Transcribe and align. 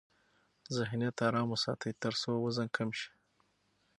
ذهنیت 0.77 1.17
آرام 1.27 1.47
وساتئ 1.51 1.91
ترڅو 2.01 2.31
وزن 2.45 2.67
کم 2.75 2.89
شي. 2.99 3.09